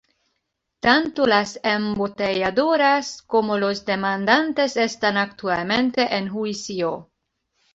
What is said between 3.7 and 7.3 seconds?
demandantes están actualmente en juicio.